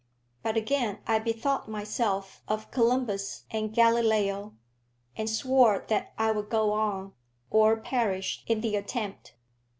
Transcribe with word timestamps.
But 0.41 0.57
again 0.57 0.97
I 1.05 1.19
bethought 1.19 1.69
me 1.69 1.85
of 2.07 2.71
Columbus 2.71 3.43
and 3.51 3.71
Galileo, 3.71 4.55
and 5.15 5.29
swore 5.29 5.85
that 5.89 6.13
I 6.17 6.31
would 6.31 6.49
go 6.49 6.71
on 6.73 7.13
or 7.51 7.77
perish 7.79 8.43
in 8.47 8.61
the 8.61 8.75
attempt. 8.75 9.35